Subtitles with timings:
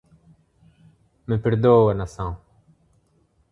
[1.27, 2.41] Me perdoa nação